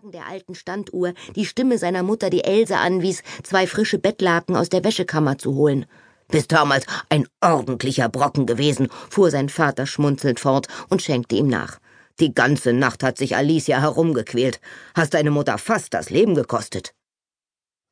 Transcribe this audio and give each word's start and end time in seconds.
Schlagen 0.00 0.12
der 0.12 0.28
alten 0.28 0.54
Standuhr 0.54 1.12
die 1.36 1.44
Stimme 1.44 1.76
seiner 1.76 2.02
Mutter, 2.02 2.30
die 2.30 2.44
Else 2.44 2.78
anwies, 2.78 3.22
zwei 3.42 3.66
frische 3.66 3.98
Bettlaken 3.98 4.56
aus 4.56 4.70
der 4.70 4.82
Wäschekammer 4.82 5.36
zu 5.36 5.54
holen. 5.56 5.84
Bist 6.28 6.52
damals 6.52 6.86
ein 7.10 7.28
ordentlicher 7.42 8.08
Brocken 8.08 8.46
gewesen, 8.46 8.88
fuhr 9.10 9.30
sein 9.30 9.50
Vater 9.50 9.86
schmunzelnd 9.86 10.40
fort 10.40 10.68
und 10.88 11.02
schenkte 11.02 11.36
ihm 11.36 11.48
nach. 11.48 11.80
Die 12.18 12.32
ganze 12.32 12.72
Nacht 12.72 13.02
hat 13.02 13.18
sich 13.18 13.36
Alicia 13.36 13.80
herumgequält. 13.80 14.60
Hast 14.94 15.12
deine 15.12 15.30
Mutter 15.30 15.58
fast 15.58 15.92
das 15.92 16.08
Leben 16.08 16.34
gekostet. 16.34 16.94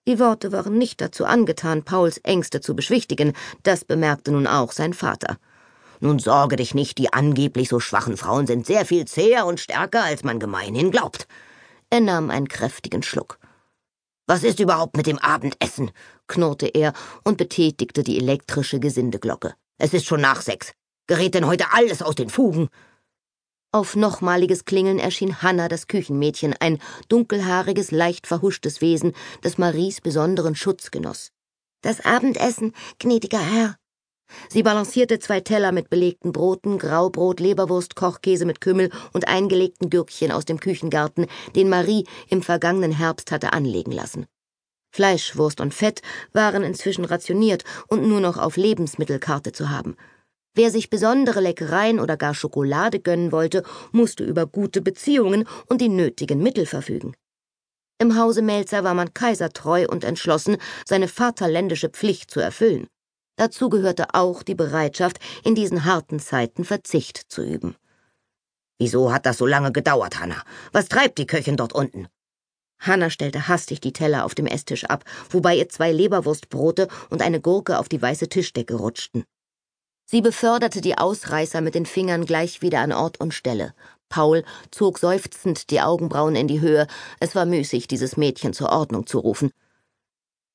Die 0.06 0.18
Worte 0.18 0.50
waren 0.50 0.79
nicht 0.79 1.02
dazu 1.02 1.27
angetan, 1.27 1.82
Pauls 1.82 2.16
Ängste 2.18 2.62
zu 2.62 2.75
beschwichtigen, 2.75 3.34
das 3.64 3.84
bemerkte 3.84 4.30
nun 4.30 4.46
auch 4.46 4.72
sein 4.72 4.95
Vater. 4.95 5.36
Nun 6.00 6.20
sorge 6.20 6.56
dich 6.56 6.75
nicht, 6.75 6.96
die 6.96 7.12
angeblich 7.12 7.68
so 7.68 7.80
schwachen 7.80 8.16
Frauen 8.16 8.46
sind 8.46 8.64
sehr 8.64 8.86
viel 8.86 9.04
zäher 9.04 9.45
und 9.45 9.61
stärker, 9.61 10.04
als 10.04 10.25
man 10.25 10.38
gemeinhin 10.40 10.90
glaubt. 10.90 11.29
Er 11.91 12.00
nahm 12.00 12.30
einen 12.30 12.48
kräftigen 12.48 13.02
Schluck. 13.02 13.39
Was 14.27 14.45
ist 14.45 14.60
überhaupt 14.60 14.97
mit 14.97 15.06
dem 15.06 15.19
Abendessen? 15.19 15.91
knurrte 16.27 16.66
er 16.66 16.92
und 17.24 17.38
betätigte 17.38 18.02
die 18.02 18.19
elektrische 18.19 18.78
Gesindeglocke. 18.78 19.55
Es 19.78 19.95
ist 19.95 20.05
schon 20.05 20.20
nach 20.20 20.42
sechs. 20.42 20.73
Gerät 21.06 21.34
denn 21.34 21.47
heute 21.47 21.73
alles 21.73 22.02
aus 22.02 22.14
den 22.14 22.28
Fugen? 22.28 22.69
Auf 23.73 23.97
nochmaliges 23.97 24.66
Klingeln 24.66 24.98
erschien 24.98 25.41
Hanna, 25.42 25.69
das 25.69 25.87
Küchenmädchen, 25.87 26.55
ein 26.61 26.78
dunkelhaariges, 27.09 27.91
leicht 27.91 28.27
verhuschtes 28.27 28.83
Wesen, 28.83 29.14
das 29.41 29.56
Maries 29.56 30.02
besonderen 30.02 30.55
Schutz 30.55 30.91
genoss. 30.91 31.33
Das 31.80 32.05
Abendessen, 32.05 32.75
gnädiger 32.98 33.41
Herr. 33.41 33.77
Sie 34.48 34.62
balancierte 34.62 35.18
zwei 35.18 35.41
Teller 35.41 35.73
mit 35.73 35.91
belegten 35.91 36.32
Broten, 36.32 36.78
Graubrot, 36.78 37.41
Leberwurst, 37.41 37.96
Kochkäse 37.96 38.45
mit 38.45 38.60
Kümmel 38.60 38.91
und 39.12 39.28
eingelegten 39.28 39.91
Gürkchen 39.91 40.32
aus 40.32 40.45
dem 40.45 40.60
Küchengarten, 40.60 41.27
den 41.55 41.69
Marie 41.69 42.06
im 42.28 42.42
vergangenen 42.42 42.92
Herbst 42.92 43.30
hatte 43.30 43.52
anlegen 43.52 43.92
lassen. 43.92 44.27
Fleisch, 44.91 45.36
Wurst 45.36 45.60
und 45.60 45.74
Fett 45.74 46.03
waren 46.33 46.62
inzwischen 46.62 47.05
rationiert 47.05 47.64
und 47.88 48.06
nur 48.06 48.20
noch 48.20 48.38
auf 48.38 48.56
Lebensmittelkarte 48.56 49.53
zu 49.53 49.70
haben. 49.70 49.97
Wer 50.55 50.70
sich 50.70 50.91
besondere 50.91 51.41
Leckereien 51.41 52.00
oder 52.00 52.16
gar 52.16 52.34
Schokolade 52.34 52.98
gönnen 52.98 53.31
wollte, 53.31 53.62
musste 53.92 54.25
über 54.25 54.47
gute 54.47 54.81
Beziehungen 54.81 55.47
und 55.69 55.81
die 55.81 55.88
nötigen 55.88 56.42
Mittel 56.42 56.66
verfügen. 56.66 57.14
Im 58.00 58.16
Hause 58.16 58.42
Melzer 58.42 58.83
war 58.83 58.94
man 58.94 59.12
kaisertreu 59.12 59.86
und 59.88 60.05
entschlossen, 60.05 60.56
seine 60.86 61.08
vaterländische 61.08 61.91
Pflicht 61.91 62.31
zu 62.31 62.41
erfüllen. 62.41 62.88
Dazu 63.39 63.69
gehörte 63.69 64.14
auch 64.14 64.42
die 64.42 64.56
Bereitschaft, 64.56 65.20
in 65.44 65.55
diesen 65.55 65.84
harten 65.84 66.19
Zeiten 66.19 66.64
Verzicht 66.64 67.17
zu 67.28 67.42
üben. 67.42 67.77
Wieso 68.78 69.12
hat 69.12 69.27
das 69.27 69.39
so 69.39 69.47
lange 69.47 69.70
gedauert, 69.70 70.19
Hanna? 70.19 70.42
Was 70.72 70.89
treibt 70.89 71.19
die 71.19 71.27
Köchin 71.27 71.56
dort 71.56 71.72
unten? 71.72 72.09
Hanna 72.81 73.11
stellte 73.11 73.47
hastig 73.47 73.81
die 73.81 73.92
Teller 73.92 74.25
auf 74.25 74.34
dem 74.34 74.47
Esstisch 74.47 74.84
ab, 74.84 75.05
wobei 75.31 75.56
ihr 75.56 75.69
zwei 75.69 75.92
Leberwurstbrote 75.92 76.89
und 77.11 77.22
eine 77.22 77.41
Gurke 77.41 77.78
auf 77.78 77.89
die 77.89 78.03
weiße 78.03 78.28
Tischdecke 78.28 78.75
rutschten. 78.75 79.25
Sie 80.05 80.20
beförderte 80.20 80.81
die 80.81 80.98
Ausreißer 80.98 81.61
mit 81.61 81.77
den 81.77 81.86
Fingern 81.86 82.25
gleich 82.25 82.61
wieder 82.61 82.81
an 82.81 82.92
Ort 82.92 83.20
und 83.20 83.34
Stelle. 83.34 83.72
Paul 84.09 84.42
zog 84.72 84.98
seufzend 84.98 85.70
die 85.70 85.81
Augenbrauen 85.81 86.34
in 86.34 86.48
die 86.48 86.61
Höhe. 86.61 86.89
Es 87.20 87.36
war 87.36 87.47
müßig, 87.47 87.86
dieses 87.86 88.16
Mädchen 88.16 88.53
zur 88.53 88.70
Ordnung 88.70 89.06
zu 89.06 89.20
rufen. 89.20 89.53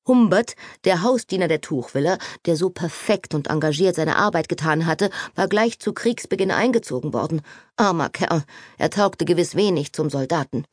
Humbert, 0.06 0.54
der 0.84 1.02
Hausdiener 1.02 1.48
der 1.48 1.60
Tuchvilla, 1.60 2.18
der 2.46 2.56
so 2.56 2.70
perfekt 2.70 3.34
und 3.34 3.48
engagiert 3.48 3.96
seine 3.96 4.16
Arbeit 4.16 4.48
getan 4.48 4.86
hatte, 4.86 5.10
war 5.34 5.48
gleich 5.48 5.78
zu 5.78 5.92
Kriegsbeginn 5.92 6.50
eingezogen 6.50 7.12
worden. 7.12 7.42
Armer 7.76 8.10
Kerl, 8.10 8.44
er 8.78 8.90
taugte 8.90 9.24
gewiss 9.24 9.54
wenig 9.54 9.92
zum 9.92 10.10
Soldaten. 10.10 10.66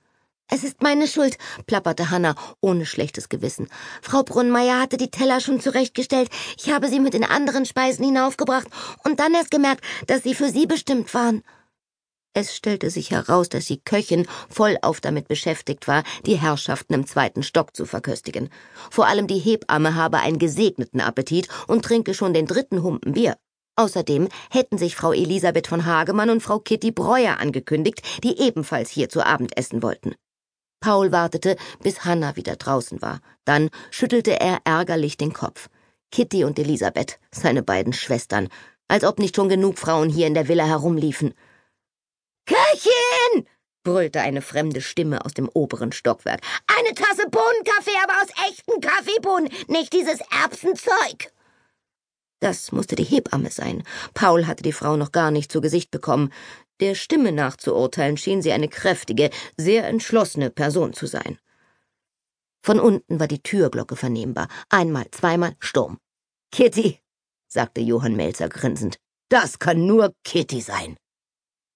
Es 0.54 0.66
ist 0.66 0.84
meine 0.84 1.08
Schuld, 1.08 1.38
plapperte 1.66 2.12
Hanna 2.12 2.36
ohne 2.60 2.86
schlechtes 2.86 3.30
Gewissen. 3.30 3.70
Frau 4.02 4.24
Brunnmeier 4.24 4.82
hatte 4.82 4.98
die 4.98 5.10
Teller 5.10 5.40
schon 5.40 5.62
zurechtgestellt. 5.62 6.30
Ich 6.58 6.74
habe 6.74 6.90
sie 6.90 7.00
mit 7.00 7.14
den 7.14 7.24
anderen 7.24 7.66
Speisen 7.66 8.04
hinaufgebracht 8.04 8.68
und 9.06 9.22
dann 9.22 9.34
erst 9.34 9.50
gemerkt, 9.50 9.86
dass 10.08 10.24
sie 10.24 10.36
für 10.36 10.50
sie 10.50 10.66
bestimmt 10.66 11.14
waren. 11.14 11.42
Es 12.34 12.56
stellte 12.56 12.90
sich 12.90 13.12
heraus, 13.12 13.50
dass 13.50 13.66
die 13.66 13.82
Köchin 13.84 14.26
vollauf 14.50 15.02
damit 15.02 15.28
beschäftigt 15.28 15.88
war, 15.90 16.04
die 16.26 16.40
Herrschaften 16.40 16.94
im 16.94 17.06
zweiten 17.06 17.44
Stock 17.44 17.76
zu 17.76 17.86
verköstigen. 17.86 18.50
Vor 18.90 19.08
allem 19.08 19.28
die 19.28 19.40
Hebamme 19.40 19.96
habe 19.96 20.20
einen 20.20 20.40
gesegneten 20.40 21.02
Appetit 21.02 21.50
und 21.68 21.84
trinke 21.84 22.14
schon 22.14 22.34
den 22.34 22.46
dritten 22.46 22.84
Humpen 22.84 23.14
Bier. 23.14 23.36
Außerdem 23.76 24.30
hätten 24.50 24.78
sich 24.78 24.96
Frau 24.96 25.12
Elisabeth 25.12 25.68
von 25.68 25.86
Hagemann 25.86 26.30
und 26.30 26.42
Frau 26.42 26.60
Kitty 26.60 26.92
Breuer 26.92 27.38
angekündigt, 27.40 28.02
die 28.24 28.40
ebenfalls 28.40 28.90
hier 28.90 29.10
zu 29.10 29.26
Abend 29.26 29.58
essen 29.58 29.84
wollten. 29.84 30.16
Paul 30.80 31.12
wartete, 31.12 31.58
bis 31.84 32.06
Hanna 32.06 32.36
wieder 32.38 32.56
draußen 32.56 33.02
war. 33.02 33.20
Dann 33.44 33.70
schüttelte 33.92 34.40
er 34.40 34.60
ärgerlich 34.64 35.18
den 35.18 35.34
Kopf. 35.34 35.70
Kitty 36.12 36.44
und 36.44 36.58
Elisabeth, 36.60 37.20
seine 37.32 37.62
beiden 37.62 37.94
Schwestern, 37.94 38.48
als 38.88 39.04
ob 39.04 39.20
nicht 39.20 39.36
schon 39.36 39.50
genug 39.50 39.78
Frauen 39.78 40.10
hier 40.10 40.28
in 40.28 40.34
der 40.34 40.48
Villa 40.48 40.66
herumliefen. 40.66 41.34
Köchin! 42.46 43.48
brüllte 43.84 44.22
eine 44.22 44.42
fremde 44.42 44.82
Stimme 44.82 45.26
aus 45.26 45.34
dem 45.34 45.50
oberen 45.50 45.92
Stockwerk. 45.92 46.42
Eine 46.68 46.94
Tasse 46.94 47.28
Bohnenkaffee, 47.30 47.98
aber 48.04 48.22
aus 48.22 48.50
echten 48.50 48.80
Kaffeebohnen, 48.80 49.50
nicht 49.68 49.94
dieses 49.94 50.20
Erbsenzeug. 50.32 51.32
Das 52.40 52.72
musste 52.72 52.96
die 52.96 53.04
Hebamme 53.04 53.52
sein. 53.52 53.84
Paul 54.14 54.48
hatte 54.48 54.64
die 54.64 54.74
Frau 54.74 54.98
noch 54.98 55.12
gar 55.12 55.32
nicht 55.32 55.52
zu 55.52 55.62
Gesicht 55.62 55.92
bekommen. 55.92 56.34
Der 56.80 56.96
Stimme 56.96 57.32
nach 57.32 57.56
zu 57.56 57.76
urteilen 57.76 58.18
schien 58.18 58.42
sie 58.42 58.52
eine 58.52 58.68
kräftige, 58.68 59.30
sehr 59.58 59.88
entschlossene 59.88 60.50
Person 60.50 60.94
zu 60.94 61.06
sein. 61.06 61.38
Von 62.64 62.80
unten 62.80 63.20
war 63.20 63.28
die 63.28 63.42
Türglocke 63.42 63.96
vernehmbar. 63.96 64.48
Einmal, 64.70 65.06
zweimal, 65.12 65.56
Sturm. 65.60 66.00
Kitty, 66.52 67.00
sagte 67.48 67.82
Johann 67.82 68.16
Melzer 68.16 68.50
grinsend. 68.50 68.98
Das 69.30 69.60
kann 69.60 69.86
nur 69.86 70.14
Kitty 70.24 70.62
sein. 70.62 70.98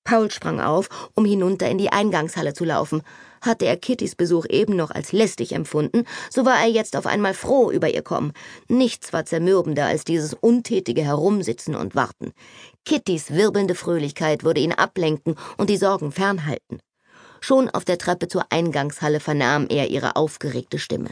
Paul 0.06 0.32
sprang 0.32 0.62
auf, 0.62 0.88
um 1.16 1.26
hinunter 1.26 1.68
in 1.68 1.80
die 1.80 1.92
Eingangshalle 1.92 2.54
zu 2.54 2.64
laufen. 2.64 3.02
Hatte 3.42 3.66
er 3.66 3.76
Kittys 3.76 4.16
Besuch 4.16 4.46
eben 4.48 4.76
noch 4.76 4.92
als 4.92 5.12
lästig 5.12 5.52
empfunden, 5.52 6.06
so 6.30 6.46
war 6.46 6.60
er 6.62 6.70
jetzt 6.70 6.96
auf 6.96 7.06
einmal 7.06 7.34
froh 7.34 7.72
über 7.72 7.94
ihr 7.94 8.04
Kommen. 8.04 8.32
Nichts 8.70 9.14
war 9.14 9.26
zermürbender 9.26 9.86
als 9.86 10.04
dieses 10.04 10.34
untätige 10.34 11.04
Herumsitzen 11.04 11.76
und 11.76 11.96
Warten. 11.96 12.32
Kittys 12.86 13.32
wirbelnde 13.32 13.76
Fröhlichkeit 13.76 14.44
würde 14.44 14.62
ihn 14.62 14.74
ablenken 14.74 15.36
und 15.58 15.70
die 15.70 15.78
Sorgen 15.78 16.12
fernhalten. 16.12 16.80
Schon 17.42 17.70
auf 17.70 17.84
der 17.84 17.98
Treppe 17.98 18.28
zur 18.28 18.46
Eingangshalle 18.52 19.20
vernahm 19.20 19.68
er 19.70 19.90
ihre 19.90 20.16
aufgeregte 20.16 20.80
Stimme. 20.80 21.10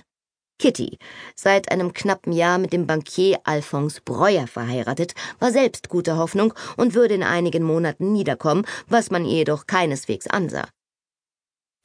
Kitty, 0.60 0.98
seit 1.36 1.72
einem 1.72 1.94
knappen 1.94 2.32
Jahr 2.32 2.58
mit 2.58 2.74
dem 2.74 2.88
Bankier 2.88 3.40
Alphonse 3.44 4.02
Breuer 4.06 4.48
verheiratet, 4.48 5.14
war 5.40 5.52
selbst 5.52 5.90
guter 5.90 6.18
Hoffnung 6.18 6.54
und 6.78 6.94
würde 6.94 7.16
in 7.16 7.24
einigen 7.24 7.64
Monaten 7.64 8.12
niederkommen, 8.12 8.66
was 8.88 9.12
man 9.12 9.26
ihr 9.26 9.38
jedoch 9.38 9.68
keineswegs 9.68 10.28
ansah. 10.28 10.68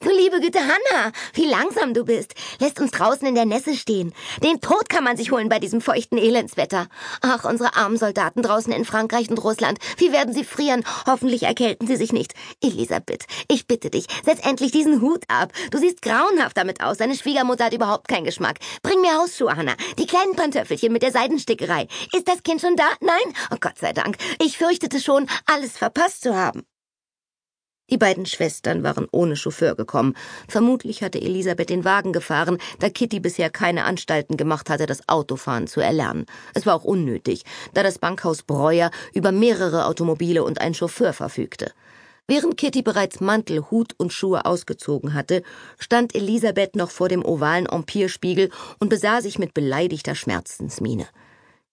Du 0.01 0.09
liebe 0.09 0.39
Güte, 0.39 0.59
Hanna, 0.61 1.11
wie 1.33 1.43
langsam 1.43 1.93
du 1.93 2.05
bist. 2.05 2.33
Lässt 2.59 2.79
uns 2.79 2.91
draußen 2.91 3.27
in 3.27 3.35
der 3.35 3.43
Nässe 3.43 3.75
stehen. 3.75 4.13
Den 4.41 4.61
Tod 4.61 4.87
kann 4.87 5.03
man 5.03 5.17
sich 5.17 5.31
holen 5.31 5.49
bei 5.49 5.59
diesem 5.59 5.81
feuchten 5.81 6.17
Elendswetter. 6.17 6.87
Ach, 7.19 7.43
unsere 7.43 7.75
armen 7.75 7.97
Soldaten 7.97 8.41
draußen 8.41 8.71
in 8.71 8.85
Frankreich 8.85 9.29
und 9.29 9.43
Russland. 9.43 9.77
Wie 9.97 10.13
werden 10.13 10.33
sie 10.33 10.45
frieren? 10.45 10.85
Hoffentlich 11.05 11.43
erkälten 11.43 11.85
sie 11.85 11.97
sich 11.97 12.13
nicht. 12.13 12.33
Elisabeth, 12.63 13.25
ich 13.49 13.67
bitte 13.67 13.89
dich, 13.89 14.05
setz 14.23 14.45
endlich 14.47 14.71
diesen 14.71 15.01
Hut 15.01 15.25
ab. 15.27 15.51
Du 15.69 15.77
siehst 15.77 16.01
grauenhaft 16.01 16.55
damit 16.55 16.81
aus. 16.81 16.99
Deine 16.99 17.15
Schwiegermutter 17.15 17.65
hat 17.65 17.73
überhaupt 17.73 18.07
keinen 18.07 18.23
Geschmack. 18.23 18.59
Bring 18.81 19.01
mir 19.01 19.17
Hausschuhe, 19.17 19.57
Hanna. 19.57 19.75
Die 19.97 20.07
kleinen 20.07 20.37
Pantöffelchen 20.37 20.93
mit 20.93 21.03
der 21.03 21.11
Seidenstickerei. 21.11 21.89
Ist 22.13 22.29
das 22.29 22.43
Kind 22.43 22.61
schon 22.61 22.77
da? 22.77 22.87
Nein? 23.01 23.33
Oh 23.51 23.57
Gott 23.59 23.77
sei 23.77 23.91
Dank. 23.91 24.15
Ich 24.41 24.57
fürchtete 24.57 25.01
schon, 25.01 25.27
alles 25.45 25.77
verpasst 25.77 26.21
zu 26.21 26.37
haben. 26.37 26.68
Die 27.89 27.97
beiden 27.97 28.25
Schwestern 28.25 28.83
waren 28.83 29.07
ohne 29.11 29.35
Chauffeur 29.35 29.75
gekommen. 29.75 30.15
Vermutlich 30.47 31.01
hatte 31.01 31.21
Elisabeth 31.21 31.69
den 31.69 31.85
Wagen 31.85 32.13
gefahren, 32.13 32.57
da 32.79 32.89
Kitty 32.89 33.19
bisher 33.19 33.49
keine 33.49 33.85
Anstalten 33.85 34.37
gemacht 34.37 34.69
hatte, 34.69 34.85
das 34.85 35.07
Autofahren 35.09 35.67
zu 35.67 35.81
erlernen. 35.81 36.25
Es 36.53 36.65
war 36.65 36.75
auch 36.75 36.83
unnötig, 36.83 37.43
da 37.73 37.83
das 37.83 37.97
Bankhaus 37.97 38.43
Breuer 38.43 38.91
über 39.13 39.31
mehrere 39.31 39.85
Automobile 39.85 40.43
und 40.43 40.61
einen 40.61 40.75
Chauffeur 40.75 41.13
verfügte. 41.13 41.71
Während 42.27 42.57
Kitty 42.57 42.83
bereits 42.83 43.21
Mantel, 43.21 43.71
Hut 43.71 43.95
und 43.97 44.13
Schuhe 44.13 44.45
ausgezogen 44.45 45.15
hatte, 45.15 45.41
stand 45.79 46.13
Elisabeth 46.13 46.75
noch 46.75 46.91
vor 46.91 47.09
dem 47.09 47.25
ovalen 47.25 47.65
Empirspiegel 47.65 48.51
und 48.79 48.89
besah 48.89 49.21
sich 49.21 49.39
mit 49.39 49.55
beleidigter 49.55 50.13
Schmerzensmiene. 50.13 51.07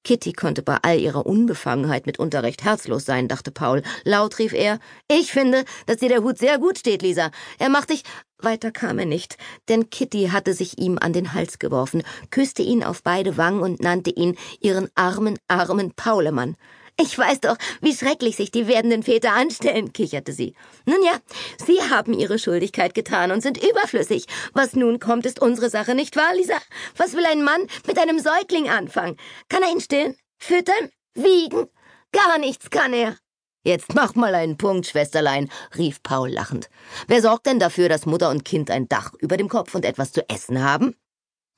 Kitty 0.07 0.35
konnte 0.35 0.63
bei 0.63 0.79
all 0.83 1.01
ihrer 1.01 1.27
Unbefangenheit 1.27 2.07
mitunter 2.07 2.45
recht 2.45 2.63
herzlos 2.63 3.05
sein, 3.05 3.27
dachte 3.27 3.51
Paul. 3.51 3.83
Laut 4.05 4.39
rief 4.39 4.53
er, 4.53 4.79
ich 5.09 5.33
finde, 5.33 5.65
dass 5.87 5.97
dir 5.97 6.09
der 6.09 6.23
Hut 6.23 6.39
sehr 6.39 6.59
gut 6.59 6.79
steht, 6.79 7.03
Lisa. 7.03 7.33
Er 7.59 7.71
macht 7.71 7.91
dich. 7.91 8.05
Weiter 8.39 8.71
kam 8.71 9.01
er 9.01 9.05
nicht, 9.05 9.37
denn 9.69 9.91
Kitty 9.91 10.29
hatte 10.29 10.55
sich 10.55 10.79
ihm 10.79 10.97
an 11.01 11.13
den 11.13 11.35
Hals 11.35 11.59
geworfen, 11.59 12.05
küsste 12.31 12.63
ihn 12.63 12.85
auf 12.85 13.03
beide 13.03 13.37
Wangen 13.37 13.63
und 13.63 13.81
nannte 13.81 14.11
ihn 14.11 14.37
ihren 14.61 14.89
armen, 14.95 15.41
armen 15.49 15.93
Paulemann. 15.97 16.55
Ich 16.99 17.19
weiß 17.19 17.41
doch, 17.41 17.57
wie 17.83 17.95
schrecklich 17.95 18.37
sich 18.37 18.51
die 18.51 18.69
werdenden 18.69 19.03
Väter 19.03 19.35
anstellen, 19.35 19.93
kicherte 19.93 20.33
sie. 20.33 20.55
Nun 20.87 21.03
ja, 21.05 21.19
Sie 21.65 21.79
haben 21.91 22.15
Ihre 22.15 22.39
Schuldigkeit 22.39 22.95
getan 22.95 23.33
und 23.33 23.43
sind 23.43 23.63
überflüssig. 23.63 24.27
Was 24.55 24.75
nun 24.75 24.99
kommt, 24.99 25.27
ist 25.27 25.41
unsere 25.41 25.69
Sache, 25.69 25.95
nicht 25.95 26.17
wahr, 26.17 26.35
Lisa? 26.35 26.57
Was 26.97 27.13
will 27.13 27.27
ein 27.27 27.45
Mann 27.45 27.67
mit 27.87 27.99
einem 27.99 28.19
Säugling 28.19 28.71
anfangen? 28.71 29.19
Kann 29.51 29.63
er 29.63 29.73
ihn 29.73 29.81
stillen? 29.81 30.17
Füttern? 30.39 30.91
Wiegen? 31.15 31.67
Gar 32.13 32.39
nichts 32.39 32.71
kann 32.71 32.95
er. 32.95 33.17
Jetzt 33.63 33.95
mach 33.95 34.15
mal 34.15 34.35
einen 34.35 34.57
Punkt, 34.57 34.87
Schwesterlein, 34.87 35.51
rief 35.77 36.03
Paul 36.03 36.31
lachend. 36.31 36.71
Wer 37.09 37.21
sorgt 37.21 37.47
denn 37.47 37.59
dafür, 37.59 37.91
dass 37.91 38.07
Mutter 38.07 38.31
und 38.31 38.45
Kind 38.45 38.71
ein 38.71 38.89
Dach 38.89 39.13
über 39.19 39.37
dem 39.37 39.49
Kopf 39.49 39.75
und 39.75 39.85
etwas 39.85 40.13
zu 40.13 40.27
essen 40.31 40.63
haben? 40.63 40.95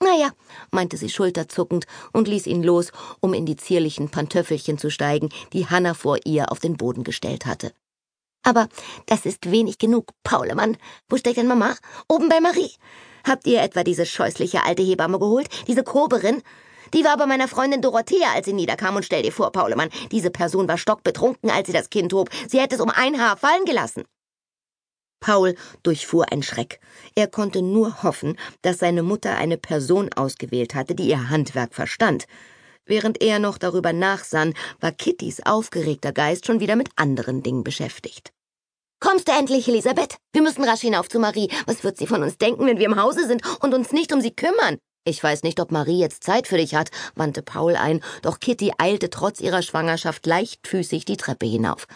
Naja, 0.01 0.31
meinte 0.71 0.97
sie 0.97 1.09
schulterzuckend 1.09 1.87
und 2.13 2.29
ließ 2.29 2.47
ihn 2.47 2.63
los, 2.63 2.93
um 3.21 3.35
in 3.35 3.47
die 3.47 3.57
zierlichen 3.57 4.11
Pantöffelchen 4.11 4.79
zu 4.79 4.91
steigen, 4.91 5.29
die 5.53 5.67
Hanna 5.67 5.95
vor 5.95 6.19
ihr 6.25 6.53
auf 6.53 6.61
den 6.61 6.77
Boden 6.77 7.03
gestellt 7.03 7.47
hatte. 7.47 7.73
Aber 8.45 8.69
das 9.07 9.27
ist 9.27 9.51
wenig 9.51 9.79
genug, 9.79 10.11
Paulemann. 10.23 10.77
Wo 11.09 11.17
steckt 11.17 11.37
denn 11.37 11.49
Mama? 11.49 11.75
Oben 12.09 12.29
bei 12.29 12.41
Marie. 12.41 12.71
Habt 13.25 13.47
ihr 13.47 13.61
etwa 13.61 13.83
diese 13.83 14.07
scheußliche 14.07 14.65
alte 14.65 14.83
Hebamme 14.83 15.19
geholt? 15.19 15.49
Diese 15.67 15.83
Koberin? 15.83 16.43
Die 16.95 17.05
war 17.05 17.17
bei 17.17 17.27
meiner 17.27 17.49
Freundin 17.49 17.83
Dorothea, 17.83 18.33
als 18.33 18.47
sie 18.47 18.53
niederkam. 18.53 18.97
Und 18.97 19.05
stell 19.05 19.23
dir 19.23 19.33
vor, 19.33 19.53
Paulemann, 19.53 19.91
diese 20.13 20.31
Person 20.31 20.69
war 20.69 20.79
stockbetrunken, 20.79 21.51
als 21.51 21.67
sie 21.67 21.73
das 21.73 21.91
Kind 21.91 22.13
hob. 22.13 22.31
Sie 22.49 22.61
hätte 22.61 22.77
es 22.77 22.81
um 22.81 22.91
ein 22.91 23.21
Haar 23.21 23.37
fallen 23.37 23.65
gelassen. 23.65 24.05
Paul 25.21 25.55
durchfuhr 25.83 26.33
ein 26.33 26.43
Schreck. 26.43 26.81
Er 27.15 27.27
konnte 27.27 27.63
nur 27.63 28.03
hoffen, 28.03 28.37
dass 28.63 28.79
seine 28.79 29.03
Mutter 29.03 29.37
eine 29.37 29.59
Person 29.59 30.13
ausgewählt 30.13 30.75
hatte, 30.75 30.95
die 30.95 31.09
ihr 31.09 31.31
Handwerk 31.31 31.75
verstand. 31.75 32.27
Während 32.87 33.21
er 33.21 33.39
noch 33.39 33.59
darüber 33.59 33.93
nachsann, 33.93 34.55
war 34.81 34.93
Kittys 34.93 35.41
aufgeregter 35.45 36.13
Geist 36.13 36.47
schon 36.47 36.61
wieder 36.61 36.77
mit 36.77 36.89
anderen 36.97 37.43
Dingen 37.43 37.63
beschäftigt. 37.63 38.33
Kommst 39.01 39.29
du 39.29 39.33
endlich, 39.33 39.69
Elisabeth? 39.69 40.17
Wir 40.33 40.43
müssen 40.43 40.65
rasch 40.65 40.81
hinauf 40.81 41.09
zu 41.09 41.21
Marie. 41.21 41.51
Was 41.67 41.85
wird 41.85 41.99
sie 41.99 42.07
von 42.07 42.23
uns 42.23 42.37
denken, 42.37 42.67
wenn 42.67 42.79
wir 42.79 42.87
im 42.87 43.01
Hause 43.01 43.27
sind 43.27 43.43
und 43.61 43.75
uns 43.75 43.93
nicht 43.93 44.13
um 44.13 44.21
sie 44.21 44.35
kümmern? 44.35 44.79
Ich 45.09 45.23
weiß 45.23 45.43
nicht, 45.43 45.59
ob 45.59 45.73
Marie 45.73 45.99
jetzt 45.99 46.23
Zeit 46.23 46.47
für 46.47 46.59
dich 46.59 46.75
hat, 46.75 46.91
wandte 47.15 47.41
Paul 47.41 47.77
ein, 47.77 48.03
doch 48.21 48.41
Kitty 48.41 48.73
eilte 48.77 49.09
trotz 49.09 49.41
ihrer 49.41 49.63
Schwangerschaft 49.63 50.27
leichtfüßig 50.27 51.07
die 51.07 51.17
Treppe 51.17 51.47
hinauf. 51.47 51.87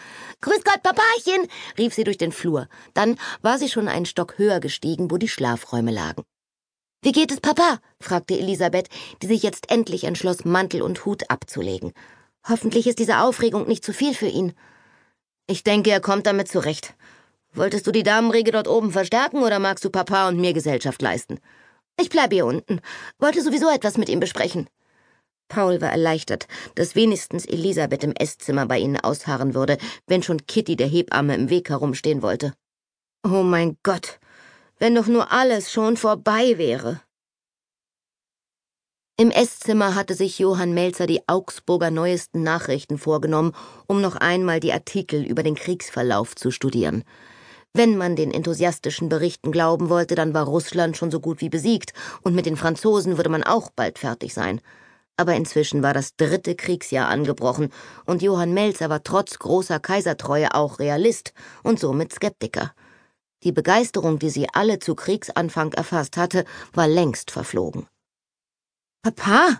Grüß 0.41 0.63
Gott, 0.63 0.81
Papachen, 0.81 1.47
rief 1.77 1.93
sie 1.93 2.05
durch 2.05 2.17
den 2.17 2.31
Flur. 2.31 2.67
Dann 2.95 3.19
war 3.43 3.59
sie 3.59 3.69
schon 3.69 3.87
einen 3.87 4.07
Stock 4.07 4.39
höher 4.39 4.59
gestiegen, 4.59 5.11
wo 5.11 5.17
die 5.17 5.27
Schlafräume 5.27 5.91
lagen. 5.91 6.23
Wie 7.03 7.11
geht 7.11 7.31
es 7.31 7.39
Papa? 7.39 7.77
fragte 8.01 8.33
Elisabeth, 8.33 8.89
die 9.21 9.27
sich 9.27 9.43
jetzt 9.43 9.69
endlich 9.69 10.05
entschloss, 10.05 10.43
Mantel 10.43 10.81
und 10.81 11.05
Hut 11.05 11.29
abzulegen. 11.29 11.93
Hoffentlich 12.49 12.87
ist 12.87 12.97
diese 12.97 13.19
Aufregung 13.19 13.67
nicht 13.67 13.85
zu 13.85 13.93
viel 13.93 14.15
für 14.15 14.25
ihn. 14.25 14.53
Ich 15.45 15.63
denke, 15.63 15.91
er 15.91 16.01
kommt 16.01 16.25
damit 16.25 16.47
zurecht. 16.47 16.95
Wolltest 17.53 17.85
du 17.85 17.91
die 17.91 18.01
Damenrege 18.01 18.51
dort 18.51 18.67
oben 18.67 18.91
verstärken 18.91 19.43
oder 19.43 19.59
magst 19.59 19.85
du 19.85 19.91
Papa 19.91 20.27
und 20.27 20.41
mir 20.41 20.53
Gesellschaft 20.53 20.99
leisten? 21.03 21.39
Ich 21.99 22.09
bleibe 22.09 22.35
hier 22.35 22.45
unten. 22.45 22.81
Wollte 23.19 23.41
sowieso 23.41 23.69
etwas 23.69 23.97
mit 23.97 24.09
ihm 24.09 24.19
besprechen. 24.19 24.67
Paul 25.47 25.81
war 25.81 25.91
erleichtert, 25.91 26.47
dass 26.75 26.95
wenigstens 26.95 27.45
Elisabeth 27.45 28.03
im 28.03 28.13
Esszimmer 28.13 28.65
bei 28.65 28.79
ihnen 28.79 28.97
ausharren 28.97 29.53
würde, 29.53 29.77
wenn 30.07 30.23
schon 30.23 30.47
Kitty 30.47 30.75
der 30.75 30.87
Hebamme 30.87 31.35
im 31.35 31.49
Weg 31.49 31.69
herumstehen 31.69 32.21
wollte. 32.21 32.53
Oh 33.23 33.43
mein 33.43 33.77
Gott, 33.83 34.19
wenn 34.79 34.95
doch 34.95 35.07
nur 35.07 35.31
alles 35.31 35.71
schon 35.71 35.95
vorbei 35.95 36.57
wäre. 36.57 37.01
Im 39.15 39.29
Esszimmer 39.29 39.93
hatte 39.93 40.15
sich 40.15 40.39
Johann 40.39 40.73
Melzer 40.73 41.05
die 41.05 41.21
Augsburger 41.27 41.91
neuesten 41.91 42.41
Nachrichten 42.41 42.97
vorgenommen, 42.97 43.53
um 43.85 44.01
noch 44.01 44.15
einmal 44.15 44.59
die 44.59 44.73
Artikel 44.73 45.23
über 45.23 45.43
den 45.43 45.53
Kriegsverlauf 45.53 46.35
zu 46.35 46.49
studieren. 46.49 47.03
Wenn 47.75 47.97
man 47.97 48.15
den 48.15 48.31
enthusiastischen 48.31 49.09
Berichten 49.09 49.51
glauben 49.51 49.89
wollte, 49.89 50.13
dann 50.13 50.35
war 50.35 50.45
Russland 50.45 50.95
schon 50.95 51.09
so 51.09 51.19
gut 51.19 51.41
wie 51.41 51.49
besiegt, 51.49 51.93
und 52.21 52.35
mit 52.35 52.45
den 52.45 52.55
Franzosen 52.55 53.17
würde 53.17 53.31
man 53.31 53.43
auch 53.43 53.71
bald 53.71 53.97
fertig 53.97 54.35
sein. 54.35 54.61
Aber 55.17 55.33
inzwischen 55.33 55.81
war 55.81 55.93
das 55.93 56.15
dritte 56.15 56.53
Kriegsjahr 56.55 57.07
angebrochen, 57.07 57.71
und 58.05 58.21
Johann 58.21 58.53
Melzer 58.53 58.89
war 58.91 59.03
trotz 59.03 59.39
großer 59.39 59.79
Kaisertreue 59.79 60.53
auch 60.53 60.77
Realist 60.77 61.33
und 61.63 61.79
somit 61.79 62.13
Skeptiker. 62.13 62.73
Die 63.41 63.51
Begeisterung, 63.51 64.19
die 64.19 64.29
sie 64.29 64.47
alle 64.53 64.77
zu 64.77 64.93
Kriegsanfang 64.93 65.73
erfasst 65.73 66.15
hatte, 66.15 66.45
war 66.73 66.87
längst 66.87 67.31
verflogen. 67.31 67.87
Papa, 69.01 69.59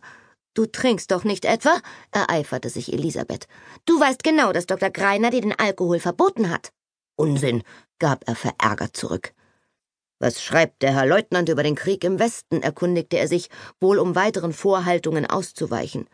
du 0.54 0.68
trinkst 0.68 1.10
doch 1.10 1.24
nicht 1.24 1.46
etwa? 1.46 1.82
ereiferte 2.12 2.70
sich 2.70 2.94
Elisabeth. 2.94 3.48
Du 3.86 4.00
weißt 4.00 4.24
genau, 4.24 4.54
dass 4.54 4.68
Dr. 4.68 4.92
Greiner 4.92 5.32
dir 5.32 5.42
den 5.42 5.58
Alkohol 5.58 6.00
verboten 6.00 6.52
hat. 6.52 6.72
Unsinn, 7.16 7.62
gab 8.00 8.28
er 8.28 8.36
verärgert 8.36 8.96
zurück. 8.96 9.34
Was 10.20 10.42
schreibt 10.42 10.82
der 10.82 10.94
Herr 10.94 11.06
Leutnant 11.06 11.50
über 11.50 11.64
den 11.64 11.76
Krieg 11.76 12.04
im 12.04 12.20
Westen? 12.20 12.62
erkundigte 12.62 13.18
er 13.18 13.28
sich, 13.28 13.50
wohl 13.80 14.00
um 14.00 14.16
weiteren 14.16 14.54
Vorhaltungen 14.54 15.26
auszuweichen. 15.26 16.08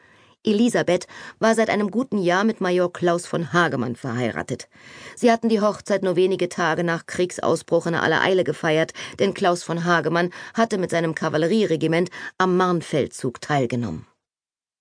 Elisabeth 0.43 1.05
war 1.39 1.53
seit 1.53 1.69
einem 1.69 1.91
guten 1.91 2.17
Jahr 2.17 2.45
mit 2.45 2.61
Major 2.61 2.91
Klaus 2.91 3.25
von 3.25 3.51
Hagemann 3.51 3.95
verheiratet. 3.95 4.69
Sie 5.15 5.31
hatten 5.31 5.49
die 5.49 5.59
Hochzeit 5.59 6.01
nur 6.01 6.15
wenige 6.15 6.47
Tage 6.47 6.83
nach 6.83 7.05
Kriegsausbruch 7.05 7.87
in 7.87 7.95
aller 7.95 8.21
Eile 8.21 8.45
gefeiert, 8.45 8.93
denn 9.19 9.33
Klaus 9.33 9.63
von 9.63 9.83
Hagemann 9.83 10.31
hatte 10.53 10.77
mit 10.77 10.91
seinem 10.91 11.13
Kavallerieregiment 11.13 12.09
am 12.37 12.55
Marnfeldzug 12.55 13.41
teilgenommen. 13.41 14.08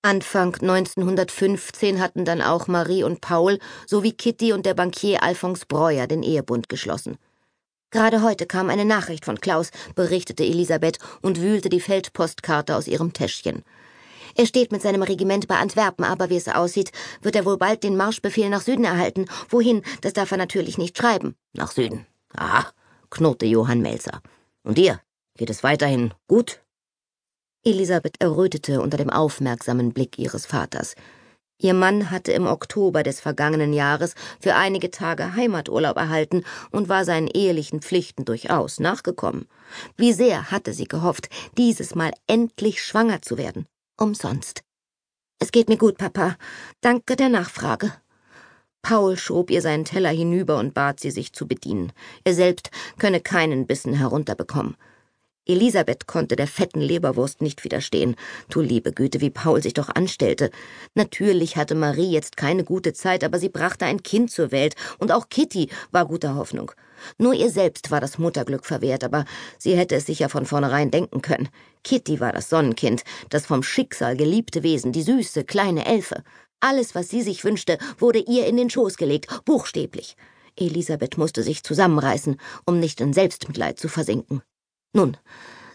Anfang 0.01 0.55
1915 0.55 1.99
hatten 1.99 2.23
dann 2.23 2.41
auch 2.41 2.67
Marie 2.67 3.03
und 3.03 3.19
Paul 3.19 3.59
sowie 3.85 4.13
Kitty 4.13 4.53
und 4.53 4.65
der 4.65 4.73
Bankier 4.73 5.21
Alphonse 5.23 5.65
Breuer 5.67 6.07
den 6.07 6.23
Ehebund 6.23 6.69
geschlossen. 6.69 7.17
Gerade 7.91 8.21
heute 8.21 8.45
kam 8.45 8.69
eine 8.69 8.85
Nachricht 8.85 9.25
von 9.25 9.41
Klaus, 9.41 9.71
berichtete 9.95 10.45
Elisabeth 10.45 10.99
und 11.21 11.41
wühlte 11.41 11.67
die 11.67 11.81
Feldpostkarte 11.81 12.77
aus 12.77 12.87
ihrem 12.87 13.11
Täschchen. 13.11 13.63
Er 14.35 14.45
steht 14.45 14.71
mit 14.71 14.81
seinem 14.81 15.01
Regiment 15.01 15.49
bei 15.49 15.57
Antwerpen, 15.57 16.05
aber 16.05 16.29
wie 16.29 16.37
es 16.37 16.47
aussieht, 16.47 16.93
wird 17.21 17.35
er 17.35 17.43
wohl 17.43 17.57
bald 17.57 17.83
den 17.83 17.97
Marschbefehl 17.97 18.49
nach 18.49 18.61
Süden 18.61 18.85
erhalten. 18.85 19.25
Wohin, 19.49 19.81
das 19.99 20.13
darf 20.13 20.31
er 20.31 20.37
natürlich 20.37 20.77
nicht 20.77 20.97
schreiben. 20.97 21.35
Nach 21.51 21.71
Süden. 21.71 22.05
Aha, 22.37 22.67
knurrte 23.09 23.47
Johann 23.47 23.81
Melzer. 23.81 24.21
Und 24.63 24.77
dir? 24.77 25.01
Geht 25.35 25.49
es 25.49 25.63
weiterhin 25.63 26.13
gut? 26.27 26.61
Elisabeth 27.63 28.15
errötete 28.19 28.81
unter 28.81 28.97
dem 28.97 29.09
aufmerksamen 29.09 29.91
Blick 29.91 30.17
ihres 30.17 30.45
Vaters. 30.45 30.95
Ihr 31.61 31.73
Mann 31.73 32.09
hatte 32.09 32.31
im 32.31 32.47
Oktober 32.47 33.03
des 33.03 33.19
vergangenen 33.19 33.73
Jahres 33.73 34.15
für 34.39 34.55
einige 34.55 34.91
Tage 34.91 35.35
Heimaturlaub 35.35 35.97
erhalten 35.97 36.45
und 36.71 36.87
war 36.87 37.03
seinen 37.03 37.27
ehelichen 37.27 37.81
Pflichten 37.81 38.23
durchaus 38.23 38.79
nachgekommen. 38.79 39.45
Wie 39.97 40.13
sehr 40.13 40.51
hatte 40.51 40.73
sie 40.73 40.87
gehofft, 40.87 41.27
dieses 41.57 41.95
Mal 41.95 42.13
endlich 42.27 42.81
schwanger 42.81 43.21
zu 43.21 43.37
werden. 43.37 43.65
Umsonst. 43.97 44.61
Es 45.39 45.51
geht 45.51 45.67
mir 45.67 45.77
gut, 45.77 45.97
Papa. 45.97 46.37
Danke 46.79 47.17
der 47.17 47.27
Nachfrage. 47.27 47.91
Paul 48.81 49.17
schob 49.17 49.51
ihr 49.51 49.61
seinen 49.61 49.83
Teller 49.83 50.11
hinüber 50.11 50.57
und 50.57 50.73
bat 50.73 51.01
sie, 51.01 51.11
sich 51.11 51.33
zu 51.33 51.45
bedienen. 51.45 51.91
Er 52.23 52.33
selbst 52.33 52.71
könne 52.97 53.19
keinen 53.19 53.67
Bissen 53.67 53.93
herunterbekommen. 53.93 54.77
Elisabeth 55.45 56.05
konnte 56.05 56.35
der 56.35 56.47
fetten 56.47 56.79
Leberwurst 56.79 57.41
nicht 57.41 57.63
widerstehen. 57.63 58.15
Du 58.49 58.61
liebe 58.61 58.91
Güte, 58.91 59.19
wie 59.19 59.31
Paul 59.31 59.63
sich 59.63 59.73
doch 59.73 59.89
anstellte. 59.89 60.51
Natürlich 60.93 61.57
hatte 61.57 61.73
Marie 61.73 62.11
jetzt 62.11 62.37
keine 62.37 62.63
gute 62.63 62.93
Zeit, 62.93 63.23
aber 63.23 63.39
sie 63.39 63.49
brachte 63.49 63.85
ein 63.85 64.03
Kind 64.03 64.31
zur 64.31 64.51
Welt, 64.51 64.75
und 64.99 65.11
auch 65.11 65.29
Kitty 65.29 65.69
war 65.91 66.05
guter 66.05 66.35
Hoffnung. 66.35 66.71
Nur 67.17 67.33
ihr 67.33 67.49
selbst 67.49 67.89
war 67.89 67.99
das 67.99 68.19
Mutterglück 68.19 68.65
verwehrt, 68.65 69.03
aber 69.03 69.25
sie 69.57 69.75
hätte 69.75 69.95
es 69.95 70.05
sich 70.05 70.19
ja 70.19 70.29
von 70.29 70.45
vornherein 70.45 70.91
denken 70.91 71.21
können. 71.21 71.49
Kitty 71.83 72.19
war 72.19 72.31
das 72.31 72.49
Sonnenkind, 72.49 73.03
das 73.29 73.45
vom 73.45 73.63
Schicksal 73.63 74.15
geliebte 74.17 74.63
Wesen, 74.63 74.91
die 74.91 75.03
süße, 75.03 75.45
kleine 75.45 75.85
Elfe. 75.85 76.23
Alles, 76.59 76.93
was 76.93 77.09
sie 77.09 77.21
sich 77.21 77.43
wünschte, 77.43 77.77
wurde 77.97 78.19
ihr 78.19 78.45
in 78.45 78.57
den 78.57 78.69
Schoß 78.69 78.97
gelegt, 78.97 79.27
buchstäblich. 79.45 80.15
Elisabeth 80.57 81.17
musste 81.17 81.41
sich 81.41 81.63
zusammenreißen, 81.63 82.37
um 82.65 82.79
nicht 82.79 82.99
in 83.01 83.13
Selbstmitleid 83.13 83.79
zu 83.79 83.87
versinken. 83.87 84.41
Nun, 84.93 85.17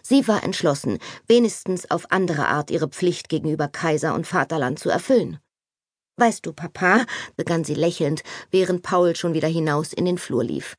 sie 0.01 0.27
war 0.27 0.43
entschlossen, 0.43 0.99
wenigstens 1.27 1.89
auf 1.89 2.11
andere 2.11 2.47
Art 2.47 2.69
ihre 2.71 2.89
Pflicht 2.89 3.29
gegenüber 3.29 3.67
Kaiser 3.67 4.13
und 4.13 4.27
Vaterland 4.27 4.79
zu 4.79 4.89
erfüllen. 4.89 5.39
Weißt 6.17 6.45
du, 6.45 6.53
Papa, 6.53 7.05
begann 7.35 7.63
sie 7.63 7.73
lächelnd, 7.73 8.23
während 8.51 8.83
Paul 8.83 9.15
schon 9.15 9.33
wieder 9.33 9.49
hinaus 9.49 9.91
in 9.91 10.05
den 10.05 10.17
Flur 10.17 10.43
lief. 10.43 10.77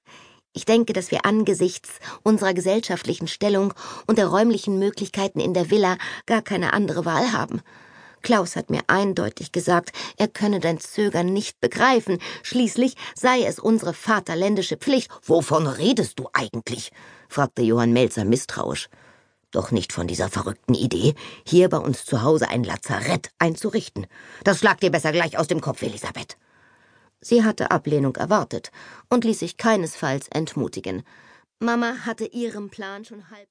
Ich 0.54 0.64
denke, 0.64 0.94
dass 0.94 1.10
wir 1.10 1.26
angesichts 1.26 2.00
unserer 2.22 2.54
gesellschaftlichen 2.54 3.28
Stellung 3.28 3.74
und 4.06 4.16
der 4.16 4.28
räumlichen 4.28 4.78
Möglichkeiten 4.78 5.38
in 5.38 5.52
der 5.52 5.70
Villa 5.70 5.98
gar 6.24 6.40
keine 6.40 6.72
andere 6.72 7.04
Wahl 7.04 7.32
haben. 7.32 7.60
Klaus 8.26 8.56
hat 8.56 8.70
mir 8.70 8.80
eindeutig 8.88 9.52
gesagt, 9.52 9.92
er 10.16 10.26
könne 10.26 10.58
dein 10.58 10.80
Zögern 10.80 11.32
nicht 11.32 11.60
begreifen. 11.60 12.18
Schließlich 12.42 12.96
sei 13.14 13.44
es 13.44 13.60
unsere 13.60 13.94
vaterländische 13.94 14.76
Pflicht. 14.76 15.12
Wovon 15.22 15.68
redest 15.68 16.18
du 16.18 16.28
eigentlich? 16.32 16.90
fragte 17.28 17.62
Johann 17.62 17.92
Melzer 17.92 18.24
misstrauisch. 18.24 18.88
Doch 19.52 19.70
nicht 19.70 19.92
von 19.92 20.08
dieser 20.08 20.28
verrückten 20.28 20.74
Idee, 20.74 21.14
hier 21.46 21.68
bei 21.68 21.76
uns 21.76 22.04
zu 22.04 22.24
Hause 22.24 22.48
ein 22.48 22.64
Lazarett 22.64 23.30
einzurichten. 23.38 24.08
Das 24.42 24.58
schlag 24.58 24.80
dir 24.80 24.90
besser 24.90 25.12
gleich 25.12 25.38
aus 25.38 25.46
dem 25.46 25.60
Kopf, 25.60 25.82
Elisabeth. 25.82 26.36
Sie 27.20 27.44
hatte 27.44 27.70
Ablehnung 27.70 28.16
erwartet 28.16 28.72
und 29.08 29.22
ließ 29.22 29.38
sich 29.38 29.56
keinesfalls 29.56 30.26
entmutigen. 30.32 31.04
Mama 31.60 31.98
hatte 32.04 32.24
ihrem 32.24 32.70
Plan 32.70 33.04
schon 33.04 33.30
halb 33.30 33.44